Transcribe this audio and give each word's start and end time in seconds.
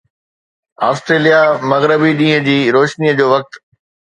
Australia 0.87 1.41
مغربي 1.73 2.15
ڏينهن 2.23 2.49
جي 2.49 2.57
روشني 2.79 3.17
جو 3.21 3.29
وقت 3.35 3.63